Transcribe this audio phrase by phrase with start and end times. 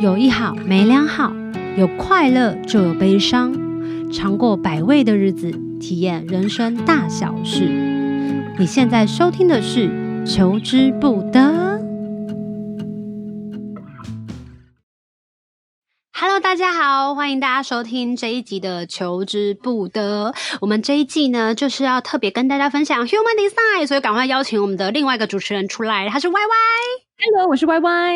[0.00, 1.32] 有一好没两好，
[1.76, 3.52] 有快乐就有悲伤，
[4.12, 5.50] 尝过百味的日子，
[5.80, 7.64] 体验人生大小事。
[8.56, 9.88] 你现在收听的是
[10.24, 11.40] 《求之不得》。
[16.12, 20.32] Hello，大家好，欢迎大家收听这一集的《求之不得》。
[20.60, 27.07] 我们这一季呢，就是要特别跟大家分享 Human Design，所以赶快邀请我们的另外一个主持人出来，他是 Y Y。
[27.20, 28.14] Hello，我是 Y Y，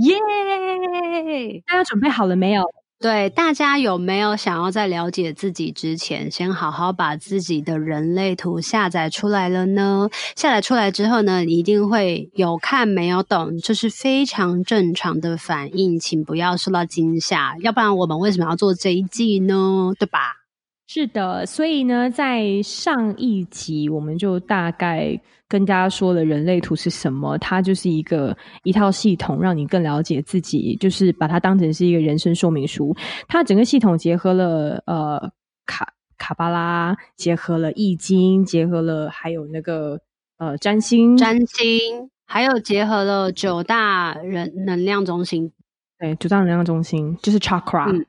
[0.00, 1.62] 耶！
[1.66, 2.64] 大家准备好了没有？
[3.00, 10.10] 对，大家有没有想要在了解自己之前，先好好把自己的人类图下载出来了呢？
[10.36, 19.92] 下载出来之后呢，你一定会有看没有懂，这是非常正常的反应，请不要受到惊吓，要不然我们为什么要做这一季呢？
[19.98, 20.45] 对吧？
[20.86, 25.20] 是的，所以呢，在上一集我们就大概。
[25.48, 32.92] 跟大家说了人类图是什么，它就是一个一套系统，让你更了解自己，就是把它当成是一个人生说明书。
[33.28, 35.30] 它整个系统结合了呃
[35.64, 35.86] 卡
[36.18, 40.00] 卡巴拉，结合了易经，结合了还有那个
[40.38, 45.52] 呃占星，占星，还有结合了九大人能量中心，
[46.00, 48.04] 对，九大能量中心就是 chakra，嗯。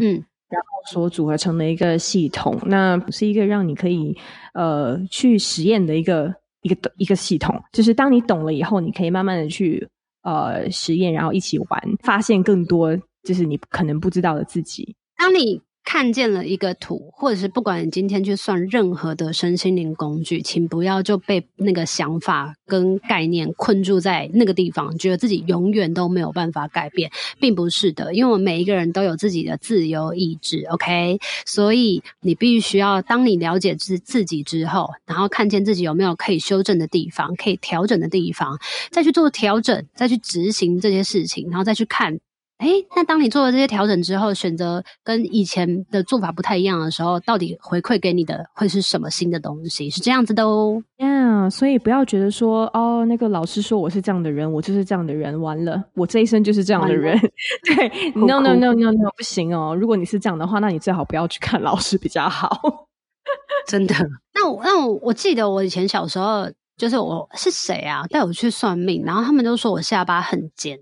[0.00, 4.16] 嗯然后所组合成的一个系统，那是一个让你可以
[4.54, 6.34] 呃去实验的一个。
[6.64, 9.86] 一个一个系统，就是当你懂了以后，你可以慢慢的去
[10.22, 11.68] 呃实验，然后一起玩，
[12.02, 14.96] 发现更多就是你可能不知道的自己。
[15.18, 31.20] 当你看见了一个图，或者是不管你今天去算任何的身心灵工具，请不要就被那个想法跟概念困住在那个地方，觉得自己永远都没有办法改变，并不是的，因为我们每一个人都有自己的自由意志，OK？
[31.44, 38.58] 所以你必须要，当你了解自自己之后，然后看见自己有没有可以修正的地方，可以调整的地方，
[38.90, 42.18] 再去做调整，再去执行这些事情，然后再去看。
[42.58, 49.90] 哎，那当你做了这些调整之后，选择跟以前的做法不太一样的时候，到底回馈给你的会是什么新的东西？
[49.90, 50.82] 是这样子的哦。
[50.98, 57.18] 呀，yeah, 所以不要觉得说，哦，那个老师说我是这样的人，我就是这样的人，完了，我这一生就是这样的人。
[57.66, 59.74] 对，no no no no no，不行哦。
[59.74, 62.86] 如果你是这样的话，那你最好不要去看老师比较好。
[63.66, 63.94] 真的。
[64.32, 68.06] 那我那我我记得我以前小时候，就是我是谁啊？
[68.08, 70.78] 带我去算命，然后他们都说我下巴很尖。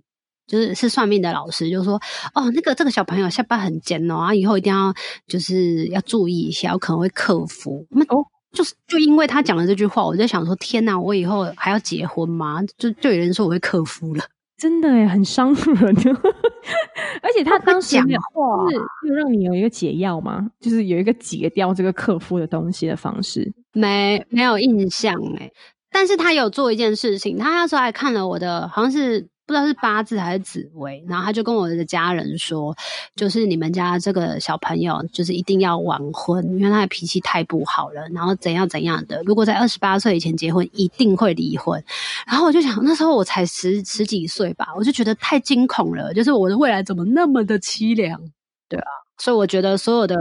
[0.46, 1.94] 就是是算命的老师就说
[2.34, 4.92] 哦，那个这个小朋友下巴很尖哦，啊，以后一定要
[5.26, 7.86] 就是要注意一下，我可能会克服。
[7.90, 12.62] 那哦，就是就因为他讲了这句话，我就想说天哪，我以后还要结婚吗？
[12.76, 14.24] 就就有人说我会克服了，
[14.58, 15.96] 真的耶，很伤人。
[17.22, 18.04] 而且他当时讲
[18.34, 18.76] 话是
[19.08, 20.50] 就让你有一个解药吗？
[20.60, 23.52] 就是有一个解掉这个克服的东西的方式？
[23.72, 25.52] 没没有印象诶，
[25.90, 29.28] 但是他有做一件事情，他那时候还看了我的，好像是。
[29.46, 32.74] 不知道是八字还是紫微，然后他就跟我的家人说，
[33.16, 41.82] 就是你们家这个小朋友就是一定要晚婚，因为他的脾气太不好了，然后怎样怎样的，如果在二十八岁以前结婚，一定会离婚。
[42.26, 48.20] 然后我就想，那时候我才十十几岁吧，我就觉得太惊恐了，就是我的未来怎么那么的凄凉？
[48.68, 48.86] 对啊，
[49.18, 50.16] 所以我觉得所有的，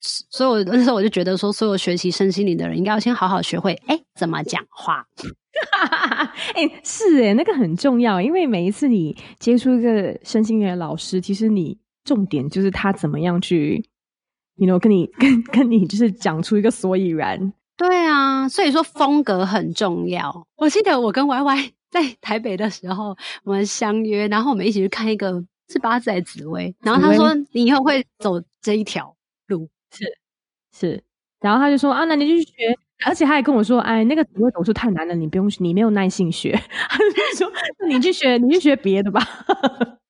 [0.00, 5.06] 所以我那时候我就觉得说，所有学习身心灵的人应该要先好好学会，哎，怎么讲话。
[5.72, 13.84] 哈哈哈，哎，是哎，那个很重要，因为每一次你接触一个身心灵的老师，其实你重点就是他怎么样去
[14.56, 17.52] ，you know，跟你跟跟你就是讲出一个所以然。
[17.76, 20.46] 对啊，所以说风格很重要。
[20.56, 29.14] 我记得我跟 Y Y 在台北的时候，我们相约，然后我们一起去看一个是八字还是紫薇，然后他说你以后会走这一条路，
[29.92, 30.18] 是
[30.72, 31.02] 是，
[31.40, 32.76] 然后他就说啊，那你就去学。
[33.06, 36.52] 而且他还跟我说：“哎，那个紫微斗数太难了，你不用，你没有耐性学。
[36.90, 37.50] ”他就说
[37.88, 39.20] ：“你去学，你去学别的吧。”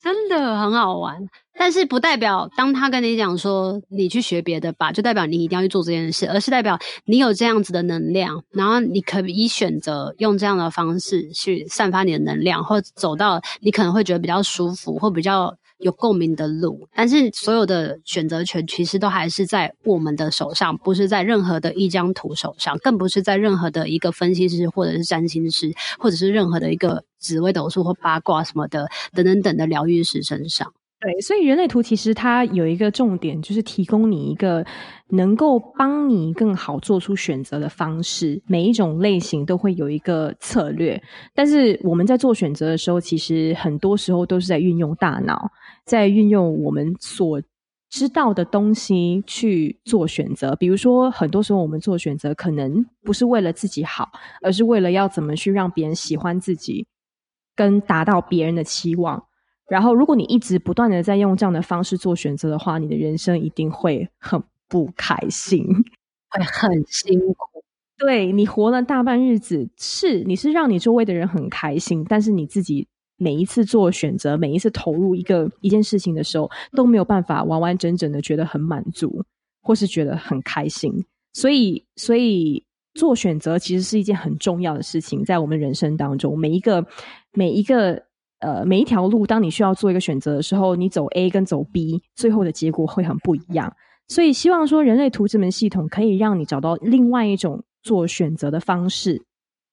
[0.00, 1.18] 真的很好玩，
[1.58, 15.54] 但是不代表当他跟你讲说你去学别的吧，就代表你一定要去做这件事，而是代表你有这样子的能量，然后你可以选择用这样的方式去散发你的能量，或走到你可能会觉得比较舒服或比较。
[15.82, 30.72] 有共鸣的路，但是所有的选择权其实都还是在我们的手上，不是在任何的一张图手上，更不是在任何的一个分析师或者是占星师，或者是任何的一个紫微斗数或八卦什么的等等等的疗愈师身上。
[31.00, 34.64] 对，所以人类图其实它有一个重点，就是提供你一个
[35.08, 38.40] 能够帮你更好做出选择的方式。
[38.46, 41.02] 每一种类型都会有一个策略，
[41.34, 45.50] 但是我们在做选择的时候，其实很多时候都是在运用大脑，
[45.84, 47.42] 在运用我们所
[47.90, 50.56] 知道的东西去做选择。
[50.56, 54.10] 比如说，很多时候我们做选择可能不是为了自己好，
[54.42, 56.86] 而是为了要怎么去让别人喜欢自己，
[57.54, 59.24] 跟达到别人的期望。
[59.68, 65.64] 然后，如果你一直不断的在用这样的方式做选择的话，你的人生一定会很不开心，
[66.28, 67.36] 会很辛苦。
[67.98, 72.88] 对，你活了大半日子，是你是让你周围的人很开心，但是你自己
[73.22, 79.24] 每一次做选择，每一次投入一个一件事情的时候，都没有办法完完整整的觉得很满足，
[79.62, 80.92] 或是觉得很开心。
[81.32, 82.62] 所以，所以
[82.94, 86.84] 做选择其实是一件很重要的事情，在我们人生当中，每一个
[87.32, 88.02] 每一个
[88.40, 93.72] 呃每一条路，当你需要做一个选择的时候，你走 A 跟走 B，最后的结果会很不一样。
[94.08, 99.22] 所以，希望说人类图这门系统可以让你找到另外一种做选择的方式，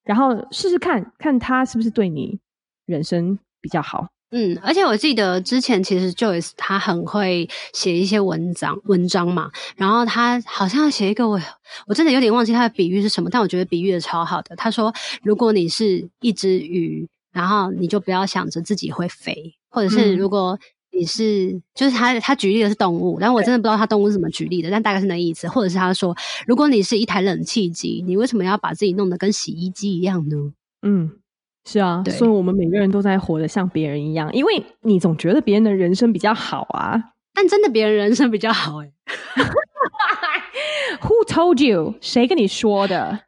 [0.05, 2.39] 然后试试看看它是不是对你
[2.89, 4.07] 人生比较好。
[4.31, 11.41] 嗯，而且我记得之前其实 Joyce 他很会写一些文章文章嘛，然后他好像写一个我
[11.87, 14.55] 我真的有点忘记他的比喻是什么，但我觉得比喻的超好的。
[14.55, 14.93] 他说，
[15.23, 20.59] 如果你是一只鱼，然后你就不要想着自己会飞，或者是如果
[20.91, 25.47] 你是、嗯、就是他他举例的是动物，但我真的不知道他动物是怎么举例的，但大概是那意思。
[25.47, 26.15] 或者是他说，
[26.45, 30.35] 如果你是一台冷气机，你为什么要把自己弄得跟洗衣机一样呢？
[30.83, 31.18] 嗯。
[31.65, 36.97] 是啊，所以我们每个人都在活得像别人一样，因为你总觉得别人的人生比较好啊，
[37.33, 38.91] 但真的别人人生比较好哎。
[41.01, 41.95] Who told you？
[42.01, 43.19] 谁跟你说的？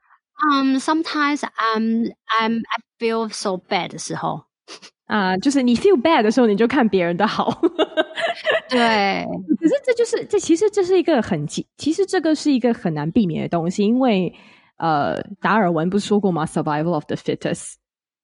[0.52, 4.46] 嗯、um,，sometimes I'm I'm I feel so bad 的时候
[5.06, 7.62] 啊，uh, 就是你 feel bad 的时候，你就看别人的好。
[8.68, 9.24] 对，
[9.60, 14.34] 可是这就是这其实这是一个很其其实这个是一个很难避免的东西，因为
[14.78, 17.76] 呃，达尔文不是说过吗？Survival of the fittest。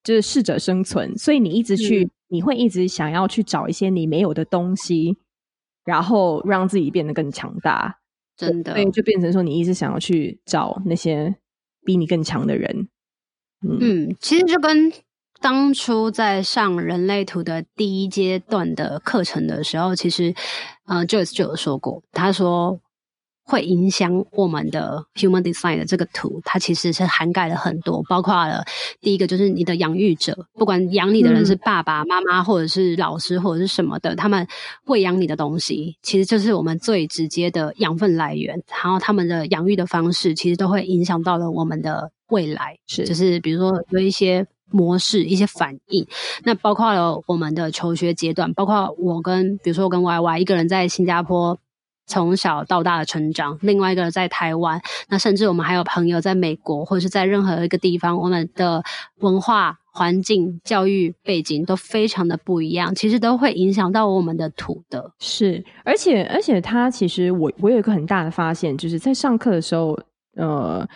[0.07, 5.17] 就是适者生存，所以你一直去，嗯、你会一直想要去找一些你没有的东西，
[5.83, 7.99] 然后让自己变得更强大。
[8.37, 11.35] 真的，所以就变成说，你一直想要去找那些
[11.83, 12.87] 比你更强的人。
[13.67, 14.93] 嗯，嗯，其实就跟
[15.41, 20.29] 当初在上人类图的第一阶段的课程的时候，其实，
[20.85, 22.79] 嗯、呃、，Joyce 就有说过，他说。
[23.47, 28.61] 会影响我们的 Human Design 的这个图，它其实是涵盖了很多，包括了
[28.99, 34.45] 第一个就是你的养育者，不管养你的人是爸爸妈妈，或者是老师，或者是什么的，他们
[34.87, 38.61] 喂养你的东西，其实就是我们最直接的养分来源。
[38.83, 46.05] 然后他们的养育的方式，其实都会影响到了我们的未来，是就是比如说有一些模式、一些反应，
[46.43, 51.57] 那包括了我们的求学阶段，包括我跟比如说我跟 Y Y 一个人在新加坡。
[52.07, 58.81] 从小到大的成长，另外一个在台湾，那甚至我们还有朋友在美国，或者是在任何一个地方，我们的
[59.19, 65.11] 文化环境、教育背景都非常的不一样，其实都会影响到我们的土的。
[65.19, 69.99] 是，而且而且，他其实我我有一个很大的发现，就是在上课的时候，
[70.35, 70.87] 呃。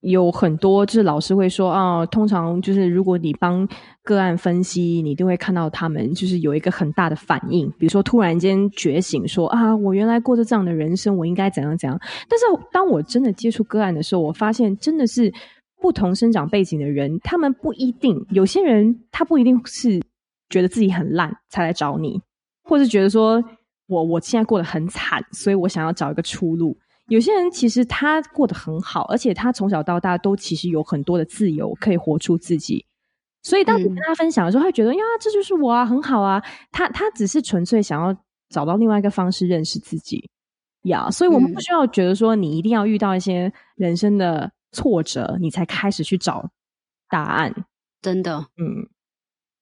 [0.00, 3.68] 有很多就是老师会说啊，通常就是如果你帮
[4.04, 11.98] 个案分析，你一定会看到他们就是有一个很大的反应，比如说突然间觉醒说，说啊，我原来过着这样的人生，我应该怎样怎样。
[12.28, 15.32] 但是当我真的接触个案的时候，我发现真的是
[15.80, 20.00] 不同生长背景的人，他们不一定，有些人他不一定是
[20.48, 22.20] 觉得自己很烂才来找你，
[22.62, 23.42] 或是觉得说
[23.88, 26.76] 我我现在过得很惨，所以我想要找一个出路。
[27.08, 32.84] 有些人其实他过得很好，而且他从小到大都其实有很多的自由，可以活出自己。
[33.42, 36.42] 所以当你跟他分享的时候，他会觉得呀，这就是我啊，很好啊。
[36.70, 38.14] 他他只是纯粹想要
[38.50, 40.28] 找到另外一个方式认识自己
[40.82, 41.10] 呀。
[41.10, 46.50] 所以我们不需要觉得说你一定要遇到一些人生的挫折，你才开始去找
[47.08, 47.54] 答案。
[48.02, 48.86] 真的，嗯，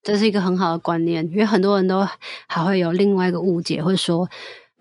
[0.02, 2.04] 这是一个很好的观念，因为很多人都
[2.49, 4.28] 还会有另外一个误解，会说。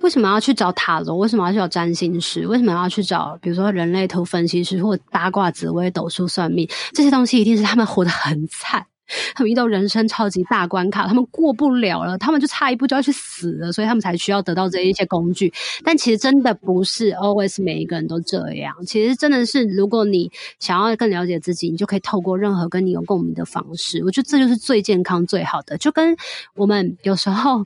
[0.06, 1.18] 为什么要去找塔罗？
[1.18, 2.46] 为什么要去找占星师？
[2.46, 6.70] 为什么要去找比如说人类图分析师或八卦紫薇斗数算命？
[6.94, 8.86] 这些东西一定是他们活得很惨，
[9.34, 15.52] 他们遇到人生超级大关卡，他们过不了了，他们就差一步就要去死了，所以他们才需要得到这一些工具。
[15.84, 18.76] 但其实真的不是 always 每一个人都这样。
[18.86, 24.04] 其实真的是，如果你想要更了解自己，你就可以透过任何跟你有共鸣的方式。
[24.06, 25.80] 我觉得这就是最健康、最好的。
[25.80, 26.16] 就跟
[26.54, 27.66] 我们有时候。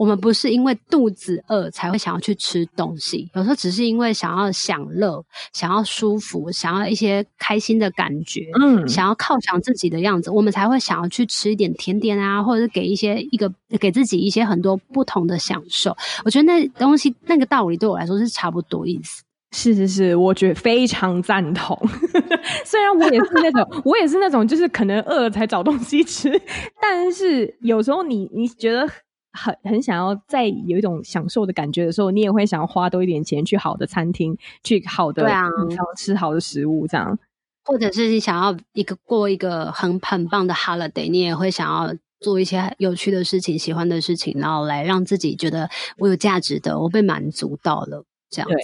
[0.00, 15.94] 我们不是因为肚子饿才会想要去吃东西，有时候只是因为想要享乐、想要舒服、想要一些开心的感觉，嗯，想要犒赏自己的样子，我们才会想要去吃一点甜点啊，或者是给一些一个给自己一些很多不同的享受。
[16.24, 19.22] 我觉得那东西那个道理对我来说是差不多意思。
[19.52, 21.78] 是是是，我觉得非常赞同。
[22.64, 26.40] 虽然我也是那种，我也是那种，就是可能饿了才找东西吃，
[26.80, 28.88] 但是有时候你你觉得。
[29.32, 35.30] 很很想要再有一种享受的感觉的时候，你也会想要花多一点钱去好的餐厅，去好的地
[35.76, 37.18] 方吃好的食物，这样。
[37.64, 45.68] 或者是你想要一个过一个很很棒的 holiday，你也会想要做一些有趣的事情、喜欢的事情，然后来让自己觉得
[45.98, 48.56] 我有价值的，我被满足到了，这样子。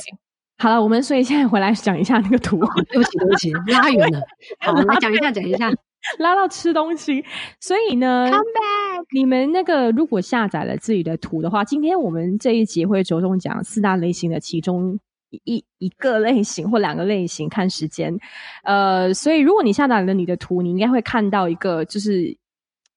[0.58, 2.58] 好了，我们所以现在回来讲一下那个图。
[2.88, 4.20] 对不起，对不起，拉远了。
[4.60, 5.70] 好，来讲一下，讲一下，
[6.18, 7.24] 拉到吃东西。
[7.60, 14.98] 所以呢，Come back，你们那个如果下载了自己的图的话，今天我们这一集会着重讲四大类型的其中
[15.30, 18.16] 一一个类型或两个类型，看时间。
[18.64, 22.36] 呃，所以如果你下载了你的图，你应该会看到一个，就是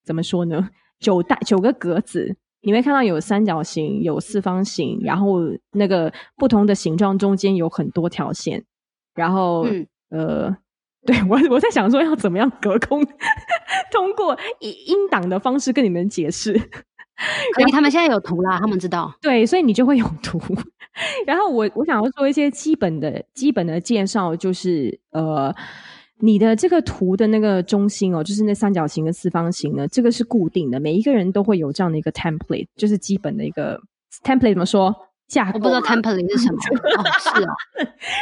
[0.03, 0.69] 怎么说呢？
[0.99, 2.35] 九大九个格子。
[2.61, 5.39] 你会看到有三角形，有四方形，然后
[5.71, 8.61] 那个不同的形状中间有很多条线，
[9.15, 10.57] 然后、嗯、呃，
[11.05, 13.05] 对，我我在想说要怎么样隔空
[13.91, 20.39] 通过以音档的方式跟你们解释，可以，他们现在有图啦，他们知道，对，所以你就会有图。
[21.25, 25.55] 然后我我想要做一些基本的基本的介绍，就是呃。
[26.21, 33.79] 你的这个图的那个中心哦，就是那三角形跟四方形呢，这个是固定的，每一个人都会有这样的一个 template，就是基本的一个
[34.21, 34.49] template。
[34.49, 34.93] 怎么说？
[35.53, 36.57] 我不知道 template 是什么。
[36.97, 37.55] 哦，是哦，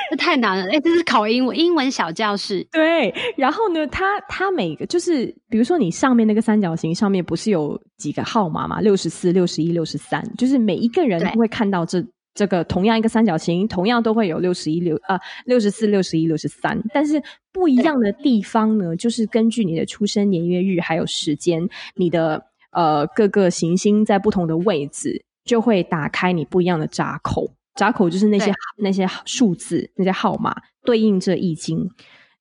[0.10, 0.66] 这太难了。
[0.72, 2.68] 哎，这是考英文，英文小教室。
[2.72, 3.14] 对。
[3.36, 8.82] 然后呢，它它每个就是，比如说你上面那个三角形上面不是有几个号码嘛？
[8.82, 12.04] 六十四、六十一、六十三，就是每一个人都会看到这。
[12.38, 17.20] 这个同样一个三角形，同样都会有六十一六啊六十四六十一六十三，但是
[17.52, 27.50] 不一样的地方呢，就是根据你的出生年月日还有时间，你的呃各个行星在不同的位置，就会打开你不一样的闸口。
[27.76, 31.88] 闸口就是那些那些数字那些号码对应着易经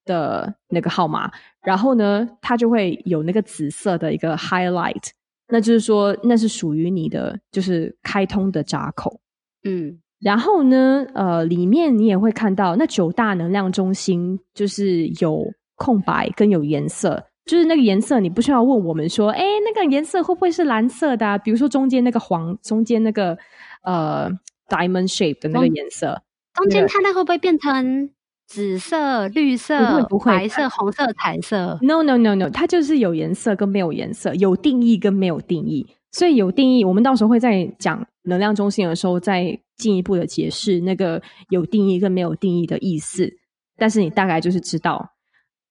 [0.03, 5.09] 的那个号码，然后呢，它就会有那个紫色的一个 highlight，
[5.49, 9.21] 那就是说那是属于你的，就是开通的闸口。
[9.63, 15.45] 嗯，然后呢，呃，里面你也会看到那九大能量中心，就是有
[15.75, 21.37] 空白跟有颜色，就是那个颜色你不需要问我们说，哎，那个颜色会不会是蓝色的啊？
[21.37, 23.37] 比如说中间那个黄，中间那个
[23.83, 24.29] 呃
[24.67, 26.21] diamond shape 的那个颜色，
[26.53, 28.09] 中间它那会不会变成
[28.47, 35.87] 紫色、绿色、不会不会白色、红色、彩色？No no no no，它就是有颜色跟没有颜色，有定义跟没有定义。
[36.11, 43.29] 所以有定义，我们到时候会在讲能量中心的时候再进一步的解释那个有定义跟没有定义的意思。
[43.77, 45.11] 但是你大概就是知道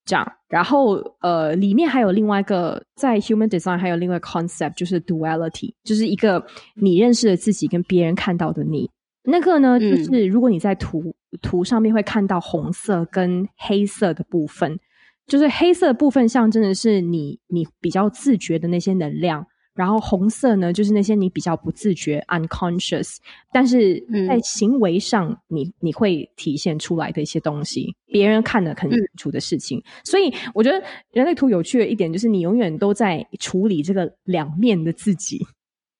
[0.07, 0.33] 这样。
[0.49, 6.47] 然后呃，里面还有另外一个在 Human Design 还有另外一个 concept 就是 Duality，就是一个
[6.77, 8.89] 你认识的自己跟别人看到的你。
[9.25, 14.79] 那个呢，就是如果你在图、嗯、图上面会看到红色跟黑色的部分，
[15.27, 19.45] 就是黑色的部分象征的是你你比较自觉的那些能量。
[19.77, 23.19] 然后红色呢，就是那些你比较不自觉 （unconscious），
[23.53, 29.79] 但是在行为上你，你、嗯、你会体现出来的一些东西，别人看得很清楚的事情。
[29.79, 35.47] 嗯、所以我觉得人类图有趣的一点，就是你永远都在处理这个两面的自己。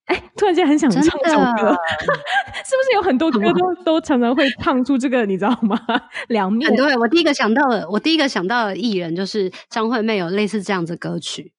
[0.05, 1.69] 哎，突然间很想唱这首歌，
[2.65, 5.79] 是不是有很多歌都都常常会唱出这个，你知道吗？
[6.29, 6.75] 两面。
[6.75, 11.53] 对，我第一个想到的，我第一个想到的艺人就是张惠妹，有类似这样子的歌曲。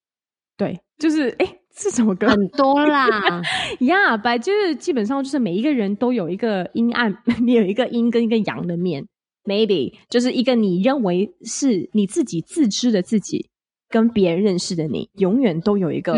[0.57, 1.47] 对，就是哎。
[1.47, 2.29] 是什么歌？
[2.29, 3.09] 很多啦，
[3.81, 9.07] 呀，白就是基本上就是每一个人都有一个阴暗， 你有一个阴跟一个阳的面
[9.45, 13.49] ，maybe 就是一个你认为是你自己自知的自己，
[13.89, 16.15] 跟别人认识的你，永远都有一个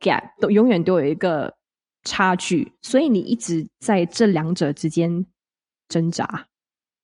[0.00, 1.54] gap，、嗯、都永远都有一个
[2.04, 5.24] 差距，所以你一直在这两者之间
[5.88, 6.46] 挣扎，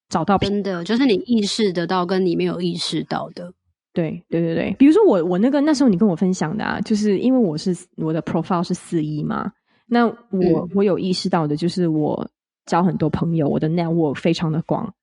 [0.09, 3.53] 找到真的就是你意识得到跟你没有意识到的。
[3.99, 9.51] 对对对对，比如说我我那个那时候你跟我分享的啊，就是因为我是我的 profile 是四一嘛，
[9.87, 12.25] 那我、嗯、我有意识到的就是我
[12.65, 14.95] 交很多朋友，我的 network 非常的广，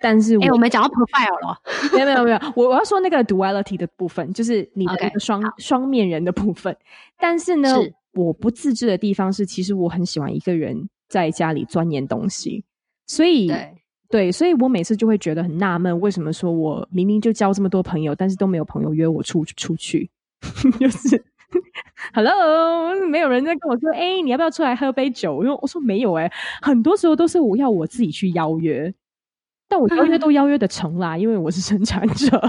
[0.00, 1.56] 但是我，哎，我没讲到 profile 了，
[1.92, 6.76] 没有没有没有，我我要说那个 duality 的部分，就是你的双 Okay, 双面人的部分，
[7.20, 12.64] 但是呢，是我不自制的地方是，其实我很喜欢一个人在家里钻研东西，
[13.06, 13.46] 所以。
[13.46, 13.74] 对
[14.14, 20.08] 对，所以我每次就会觉得很纳闷，为什么说我明明就交这么多朋友，但是都没有朋友约我出出去？
[20.78, 21.20] 就是
[22.12, 25.42] ，Hello，没有人在跟我说，哎，你要不要出来喝杯酒？
[25.42, 26.30] 因为我说没有，哎，
[26.62, 28.94] 很多时候都是我要我自己去邀约，
[29.68, 32.40] 但我邀约都邀约的成啦，因为我是生产者，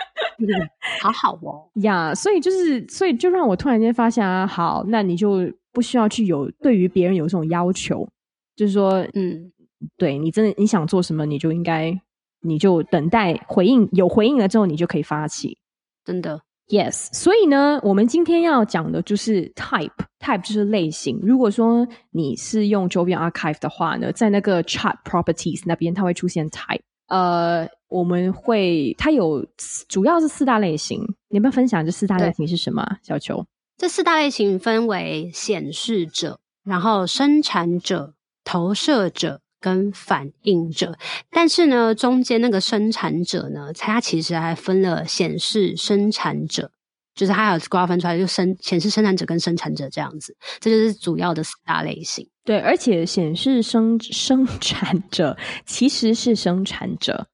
[1.02, 8.08] 好好哦呀，yeah, 所以就是，所以就让我突然间发现啊，好，那你就不需要去有对于别人有这种要求，
[8.56, 9.52] 就是说，嗯。
[9.96, 11.98] 对，你真的你想做什么，你就应该，
[12.42, 15.58] 你就等待回应，有回应了之后，你就可以发起。
[16.04, 17.08] 真的，yes。
[17.12, 21.18] 所以呢，我们今天要讲的就是 type，type 就是类型。
[21.22, 26.80] 如果说你是用 Jovian Archive 的话呢，在那个 chart properties 那边，它会出现 type。
[27.08, 29.46] 呃，我们会，它有
[29.88, 31.00] 主要是四大类型。
[31.28, 32.84] 你要不要分享这四大类型是什么？
[33.02, 33.44] 小球
[33.76, 40.96] 这四大类型分为显示者，然后生产者、投射者跟反应者。
[41.30, 46.70] 但是呢，中间那个生产者呢，它其实还分了显示生产者，
[47.14, 50.36] 就是它有瓜分出来，就生显示生产者跟生产者这样子。
[50.60, 52.28] 这就是主要的四大类型。
[52.44, 57.26] 对，而且显示生生产者其实是生产者，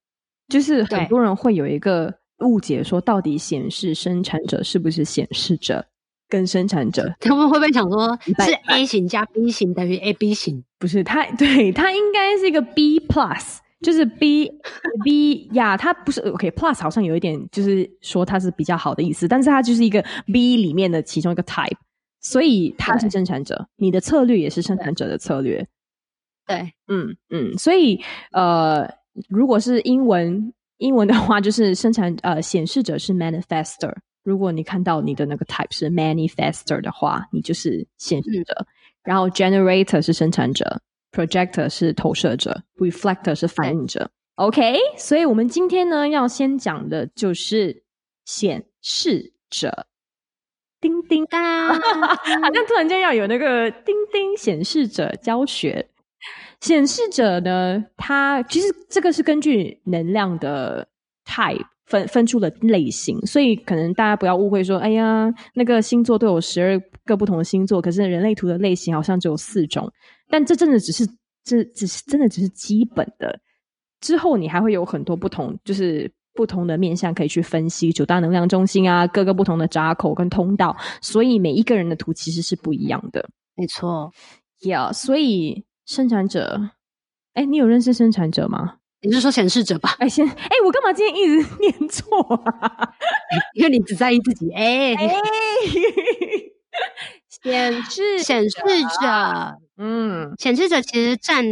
[0.49, 5.85] 就是很多人会有一个误解，说到底显示生产者是不是显示者？
[6.33, 10.65] 跟生产者， 他们会不会想说，是 A 型加 B 型等于 AB 型？
[10.79, 14.51] 不是，它 对它应该是一个 B plus，就是 B
[15.05, 21.77] B 呀，它不是 OK plus，好像有一点就是说它是比较好的意思，但是它就是一个 B 里面的其中一个 type，
[22.23, 25.69] 所以它是生产者，你的策略也是生产者的策略。
[26.47, 28.01] 对，嗯嗯，所以
[28.33, 28.89] 呃，
[29.29, 33.95] 如果是英文英文的话，就是生产呃显示者是 manifester。
[34.23, 38.55] 如果你看到你的那个 type 是 manifester 的话，你就是显示者。
[38.59, 38.67] 嗯、
[39.05, 44.11] 然后 generator 是生产者，projector 是投射者，reflector 是反应者。
[44.37, 47.83] OK，所以我们今天呢要先讲的就是
[48.25, 49.87] 显示者。
[50.81, 55.89] 叮叮当，好像突然间要有那个叮叮显示者教学。
[56.61, 60.89] 显示者呢，它其实这个是根据能量的
[61.25, 61.67] type。
[61.93, 69.93] 分分出了类型，所以可能大家不要误会说，哎呀，那个星座都有十二个不同的星座，可是人类图的类型好像只有四种。
[70.31, 71.07] 但这真的只是，
[71.45, 73.39] 这只是真的只是基本的。
[74.01, 83.29] 之后你还会有很多不同，就是不同的面向可以去分析九大能量中心啊，各个不同的闸口跟通道，所以每一个人的图其实是不一样的。
[83.55, 84.11] 没错
[84.63, 86.71] ，Yeah，所以生产者，
[87.35, 88.77] 哎，你有认识生产者吗？
[89.03, 89.97] 你是说显示者吧？
[89.99, 92.89] 哎，先哎，我干嘛今天一直 念错啊？
[93.55, 94.51] 因为你只在意自己。
[94.53, 95.09] 哎，哎
[97.43, 98.57] 显示 显示
[99.01, 101.45] 者，嗯，显示者其实占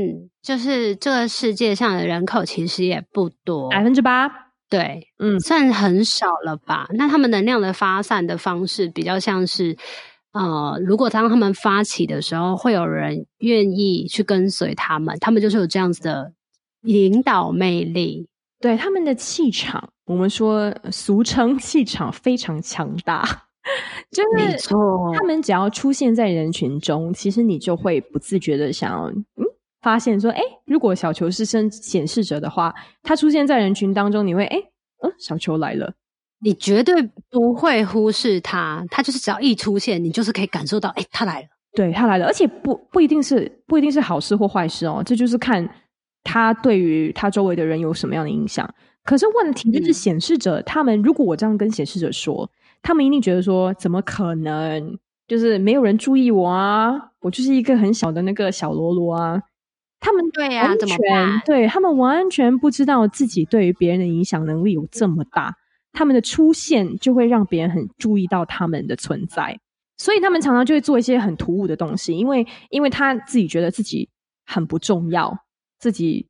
[0.42, 4.28] 就是这个世界上的人口其实也不多，百分之八，
[4.68, 6.86] 对，嗯，算很少了吧？
[6.94, 9.76] 那他们能量的发散的方式比较像是，
[10.32, 16.32] 呃，如果当他们发起的时候，会有人愿意去跟随他们，他们就是有这样子的。
[16.82, 18.28] 领导魅力，
[18.60, 23.22] 对他们的气场，我们说俗称气场非常强大，
[24.10, 24.68] 就是。
[25.14, 29.44] 他们只要出现在人群中，其实你就会不自觉的想要嗯，
[29.82, 34.56] 发现说，哎，如果小球是生显示者的话，他出现在人群当中，你会哎，
[35.02, 35.92] 嗯，小球来了，
[36.42, 45.68] 你绝对不会忽视他，他就是只要一出现，你就是可以感受到，哎，他来了，对，他来了，而且不不一定是不一定是好事或坏事哦，这就是看。
[46.22, 48.68] 他对于他周围的人有什么样的影响？
[49.04, 52.48] 可是问题就是显示者，他们如果我这样跟显示者说，
[52.82, 54.98] 他们一定觉得说，怎么可能？
[55.26, 59.40] 就是没有人注意我啊，我就是一个很小的那个小喽啰啊。
[60.00, 61.40] 他们对呀，怎么办？
[61.46, 65.54] 对，他们完全不知道自己对于别人的影响能力有这么大，
[65.92, 69.60] 他们的出现就会让别人很注意到他们的存在，
[69.96, 74.08] 所以他们常常就会做一些很突兀的东西，因为因为他自己觉得自己
[74.44, 75.38] 很不重要。
[75.80, 76.28] 自己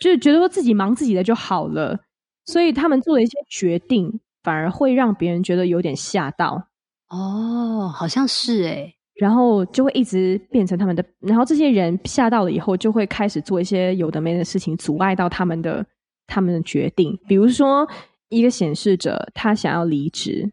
[0.00, 1.98] 就是觉得说自己忙自己的就好了，
[2.44, 6.68] 所以他们做的一些决定反而会让别人觉得有点吓到。
[7.08, 15.86] 哦，好像是诶，然后就会一直变成他们的，然后这些人吓到了以后，就会开始做一些有的没的事情，阻碍到他们的
[16.26, 17.16] 他们的决定。
[17.28, 17.86] 比如说，
[18.30, 20.50] 一个显示者他想要离职，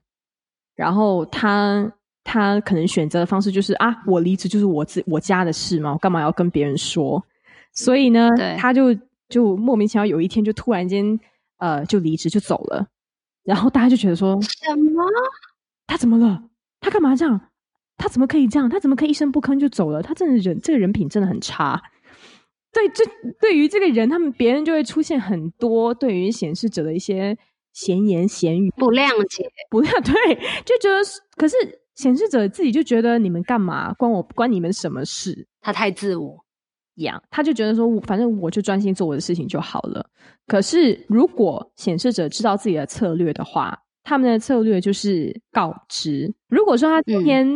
[0.76, 1.92] 然后他
[2.24, 7.24] 他可能选择的方式就是啊，我离职就是我自我家的事嘛，我干嘛要跟别人说？
[7.74, 8.96] 所以呢，他就
[9.30, 11.20] 就莫名其妙有一天就突然间
[11.58, 12.88] 呃就离职就走了，
[13.44, 15.04] 然后大家就觉得说什么？
[15.88, 16.44] 他怎么了？
[16.82, 17.40] 他干嘛这样？
[17.98, 18.70] 他怎么可以这样？
[18.70, 20.02] 他怎么可以一声不吭就走了？
[20.02, 21.82] 他真的人这个人品真的很差。
[22.72, 23.04] 对，这
[23.40, 27.36] 对于这个人，他们别人就会出现很多对于显示者的一些
[27.74, 31.02] 闲言闲语，不谅解，不谅 对，就觉得
[31.36, 31.56] 可是
[31.96, 33.92] 显示者自己就觉得你们干嘛？
[33.94, 35.48] 关我关你们什么事？
[35.62, 36.46] 他太自我。
[37.00, 40.06] 样，他就觉得说，反正我就专心做我的事情就好了。
[40.48, 46.34] 可是，如果显示者知道自己的策略的话，他们的策略就是告知。
[46.48, 47.48] 如果说他今天、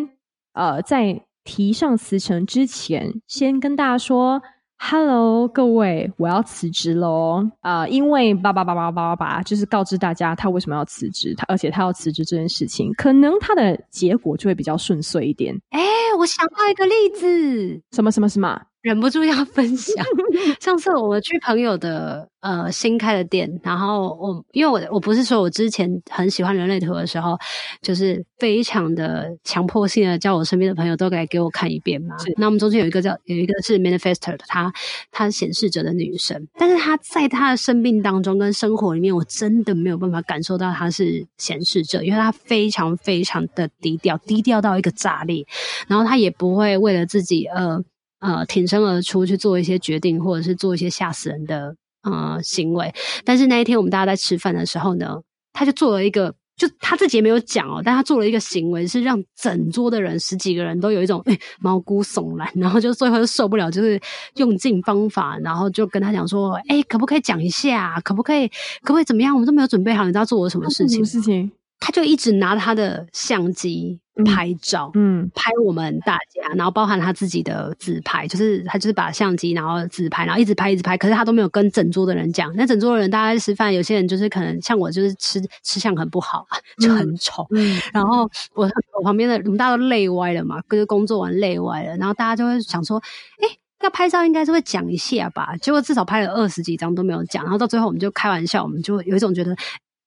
[0.53, 4.41] 嗯、呃在提上辞呈之前，先跟大家说
[4.77, 15.53] ：“Hello，各位，我要辞职喽！”啊、呃，因为叭叭叭叭叭叭叭，就是告知大家他为什么要辞职，他而且他要辞职这件事情，可能他的结果就会比较顺遂一点。
[15.71, 15.81] 哎，
[16.19, 18.61] 我想到一个例子，什么什么什么？
[18.83, 20.05] 忍不住要分享。
[20.59, 27.37] 上次我们去朋友的呃新开的店，然后我因为我我不是说我之前很喜欢人类图的时候，
[27.81, 32.13] 就是非常的强迫性的叫我身边的朋友都来给我看一遍嘛。
[32.37, 34.71] 那我们中间有一个叫有一个是 Manifestor 的，她
[35.11, 45.45] 她显示者的女生，但是她在她的生命当中跟生活里面，我真的没有办法感受到她是显示者，因为她非常非常的低调，低调到一个炸裂，
[45.87, 47.81] 然后她也不会为了自己呃。
[48.23, 52.93] 呃，挺身而出去做一些决定，或者是做一些吓死人的呃行为。
[53.25, 55.19] 但是那一天我们大家在吃饭的时候呢，
[55.51, 63.99] 他就做了一个，就他自己也没有讲哦，但他做了一个行为，是让整桌的人十几个人都有一种诶毛骨悚然，然后就最后就受不了，就是
[64.37, 67.99] 用尽方法，然后就跟他讲说，哎，可不可以讲一下？
[68.05, 68.47] 可不可以？
[68.83, 69.35] 可不可以怎么样？
[69.35, 71.03] 我们都没有准备好，你知道做了什么事情？
[71.05, 71.51] 什么事情？
[71.79, 82.53] 他就一直拿他的相机拍照，嗯，拍我们大家，然后包含他自己的自拍，就是他就是把相机然后自拍，然后一直拍一直拍，可是他都没有跟整桌的人讲。
[82.55, 86.45] 那整桌的人大家在吃饭，有些人就是可能像我，就是吃吃相很不好，
[86.79, 87.45] 就很丑。
[87.55, 93.01] 嗯，然后我我旁边的我们大家都累歪了嘛，就是工作完累歪了，然后大家就会想说，
[93.41, 93.47] 哎，
[93.81, 95.55] 要拍照应该是会讲一下吧？
[95.57, 99.55] 结果至少拍了二十几张都没有讲，然后到最后我们就开玩笑，我们就有一种觉得。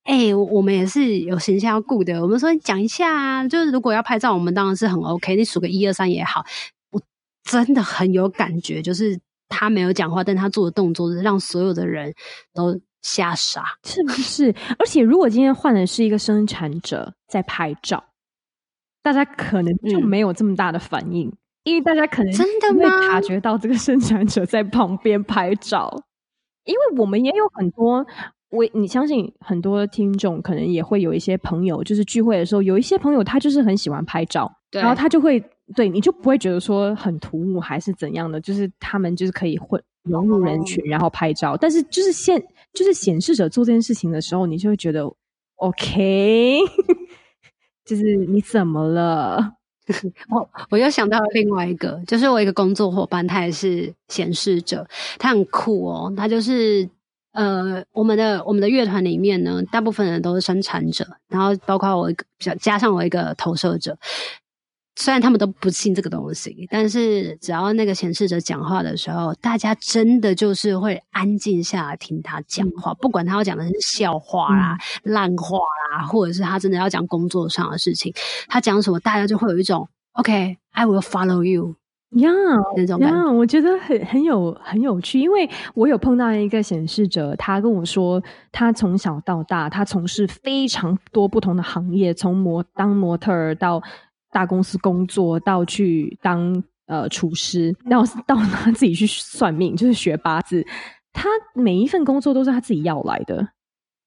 [0.07, 2.23] 哎、欸，我们也是有形象要顾的。
[2.23, 5.35] 我们说讲一下啊，就是如果要拍照，我们当然是很 OK。
[5.35, 6.45] 你数个一二三也好。
[6.93, 7.03] 我
[7.43, 12.15] 真的很有感觉，就是他没有讲话，但他做的动作是让所有的人
[12.55, 14.55] 都吓傻，是不是？
[14.79, 18.05] 而且如果今天换的是一个生产者在拍照，
[19.03, 26.05] 大家可能就没有这么大的反应，嗯、因为大家可能真的会察觉到这个生产者在旁边拍照，
[26.63, 28.07] 因为我们也有很多。
[28.51, 35.43] 我你相信很多听众可能也会有一些朋友，就是聚会的时候，有一些朋友他就是很喜欢拍照，对然后他就会
[35.75, 41.55] 对你就不会觉得说很突兀还是怎样的，就是他们就是可以混融入人群，然后拍照。
[41.55, 42.41] 哦、但是就是现
[42.73, 45.03] 就是显示者做这件事情的时候，你就会觉得
[45.57, 46.61] OK，
[47.85, 49.55] 就是你怎么了？
[50.31, 54.87] 我我又想到了另外一个，就是我一个工作伙伴，他也是显示者，
[55.19, 56.89] 他很酷哦，他就是。
[57.37, 62.25] 呃，我们的我们的乐团里面呢，大部分人都是生产者，然后包括我一个，
[62.59, 63.99] 加上我一个投射者。
[64.99, 75.59] 虽然他们都不信这个东西，但是只要那个显示者讲话的时候，大家真的就是会安静下来听他讲话，不管他要讲的是笑话啦、嗯、烂话
[75.93, 78.11] 啦，或者是他真的要讲工作上的事情，
[78.49, 81.77] 他讲什么，大家就会有一种 OK，I will follow you。
[82.13, 82.31] 呀，
[82.77, 93.83] 那种呀，我觉得很很有很有趣，因为我有碰到一个显示者，他跟我说，他从小到大，他从事非常多不同的行业，从模当模特儿到
[94.31, 100.65] 大公司工作，到去当呃厨师，然后到他自己去算命，就是学八字。
[101.13, 103.47] 他每一份工作都是他自己要来的，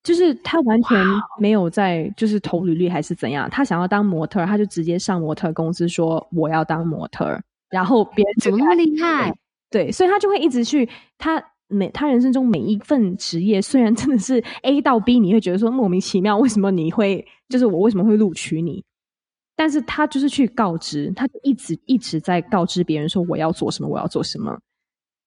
[0.03, 0.97] 就是他完全
[1.37, 7.43] 没有在就是投履历还是怎样，他想要当模特儿，他就直接上模特公司说我要当模特儿。
[7.69, 9.33] 然后别人怎么那么厉害？
[9.69, 18.83] 对，所以他就会一直去他每他人生中每一份职业，虽然真的是 A 到 B，你会觉得说莫名其妙，为什么你会就是我为什么会录取你？
[19.55, 24.57] 但是他就是去告知，他就一直一直在告知别人说我要做什么，我要做什么。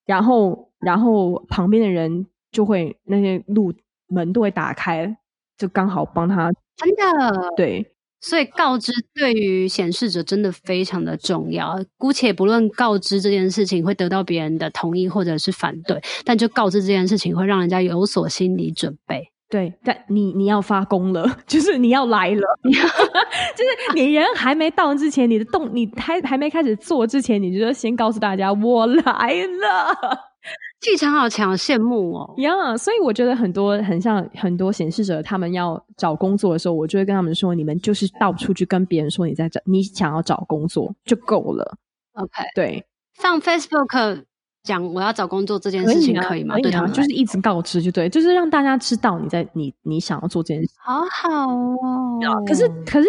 [0.06, 3.72] 然后然后旁边的人就会那些路
[4.08, 5.16] 门都会打开，
[5.56, 7.91] 就刚好帮他真的对。
[8.22, 11.78] 所以告知对于显示者真的非常的重要。
[11.98, 19.28] 姑且不论告知这件事情会得到别人的同意或者是反对，但就告知这件事情会让人家有所心理准备。
[19.50, 30.31] 对，但你你要发功了， 就是你要来了， 就是你人还没到之前，你的动你还还没开始做之前，你就先告诉大家我来了。
[30.80, 32.34] 气场好强，羡慕哦！
[32.38, 41.76] 呀，yeah, 所以我觉得很多很像很多显示者，他们要找工作的时候，我就会跟他们说：你们就是到处去跟别人说你在找，你想要找工作就够了。
[42.14, 44.24] OK，对，上 Facebook
[44.64, 46.56] 讲我要找工作这件事情可以吗？
[46.58, 50.72] 对，就是一直告知就对，就是让大家知道你在你你想要做这件事。
[50.78, 52.18] 好好哦。
[52.44, 53.08] 可是可是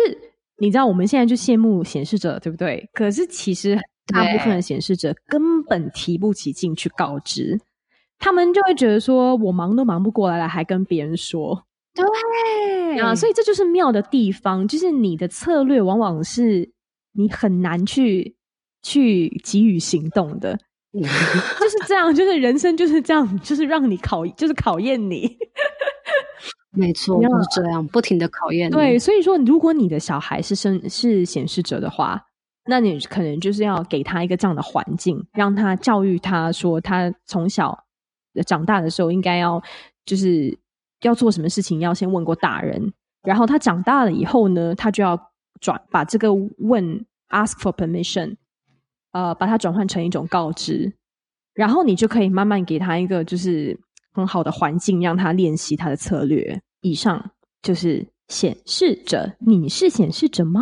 [0.60, 2.88] 你知道我们现在就羡慕显示者，对不对？
[2.94, 3.76] 可是其实。
[4.08, 7.60] 大部分的显示者根本提不起劲去告知，
[8.20, 16.72] 他们就会觉得说：“我忙都忙不过来了，还跟别人说。”对啊，所以这就是妙的地方，就是你的策略往往是
[17.14, 18.36] 你很难去
[18.82, 20.58] 去给予行动的，
[20.92, 25.38] 就是这样，就是人生就是这样，就是让你考，就是考验你。
[26.76, 28.74] 没错，就是这样，不停的考验你。
[28.74, 32.22] 对，所以说，如果你的小孩是生是显示者的话。
[32.66, 37.84] 那你可能就是要给他一个这样的环境，让他教育他说，他从小
[38.46, 39.62] 长大的时候应该要
[40.06, 40.58] 就是
[41.02, 42.94] 要做什么事情，要先问过大人。
[43.24, 48.38] 然后他长大了以后呢，他就要转把这个问 ask for permission，
[49.12, 50.94] 呃，把它转换成一种告知。
[51.54, 53.78] 然后你就可以慢慢给他一个就是
[54.14, 56.62] 很好的环境，让他练习他的策略。
[56.80, 58.13] 以上就是。
[58.28, 60.62] 显示者，你是显示者吗？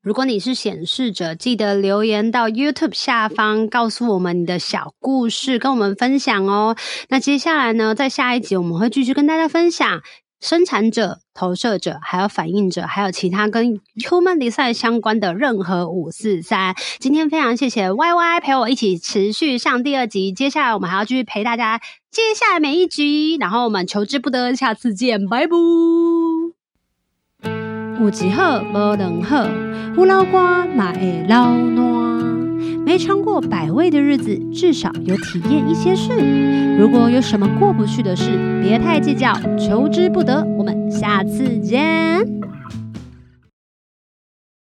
[0.00, 6.76] 如果你是显示者，记得留言到 YouTube 下方，告诉我们你的小故事，跟我们分享哦。
[7.08, 10.00] 那接下来呢，在下一集我们会继续跟大家分享
[10.40, 16.74] 生产者、投射者，还有反应者，还有其他跟 Human Design 相关的任何五四三。
[16.98, 25.52] 今天非常谢谢 Y Y 陪我一起持续上第二集，接下来我们还要继续陪大家接下来每一集，然后我们求之不得，下次见，拜拜。
[28.02, 29.46] 有一好无两好，
[29.96, 32.82] 有老瓜嘛会老烂。
[32.84, 36.10] 没尝过百味的日子，至少有体验一些事。
[36.76, 40.44] 如果有什么过不去的事，别太计较，求之不得。
[40.58, 42.26] 我们下次见。